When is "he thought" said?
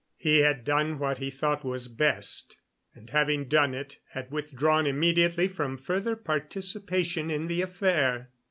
1.19-1.63